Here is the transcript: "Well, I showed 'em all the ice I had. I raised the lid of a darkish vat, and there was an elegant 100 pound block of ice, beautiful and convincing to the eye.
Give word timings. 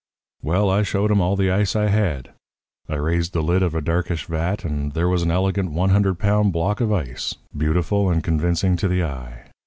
"Well, 0.41 0.71
I 0.71 0.81
showed 0.81 1.11
'em 1.11 1.21
all 1.21 1.35
the 1.35 1.51
ice 1.51 1.75
I 1.75 1.89
had. 1.89 2.31
I 2.89 2.95
raised 2.95 3.33
the 3.33 3.43
lid 3.43 3.61
of 3.61 3.75
a 3.75 3.81
darkish 3.81 4.25
vat, 4.25 4.65
and 4.65 4.93
there 4.93 5.07
was 5.07 5.21
an 5.21 5.29
elegant 5.29 5.73
100 5.73 6.17
pound 6.17 6.51
block 6.53 6.81
of 6.81 6.91
ice, 6.91 7.35
beautiful 7.55 8.09
and 8.09 8.23
convincing 8.23 8.77
to 8.77 8.87
the 8.87 9.03
eye. 9.03 9.43